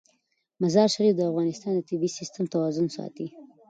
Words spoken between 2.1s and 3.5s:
سیسټم توازن ساتي.